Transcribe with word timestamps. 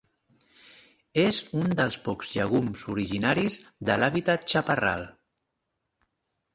És 1.23 1.41
un 1.59 1.75
dels 1.81 1.99
pocs 2.09 2.33
llegums 2.37 2.87
originaris 2.97 3.61
de 3.91 4.01
l'hàbitat 4.01 4.51
chaparral. 4.55 5.11